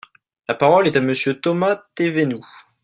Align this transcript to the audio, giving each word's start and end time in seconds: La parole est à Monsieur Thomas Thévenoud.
La 0.47 0.55
parole 0.55 0.87
est 0.87 0.97
à 0.97 0.99
Monsieur 0.99 1.39
Thomas 1.39 1.83
Thévenoud. 1.93 2.41